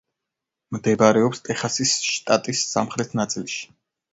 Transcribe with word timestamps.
მდებარეობს 0.77 1.43
ტეხასის 1.49 1.93
შტატის 2.07 2.65
სამხრეთ 2.73 3.17
ნაწილში. 3.21 3.63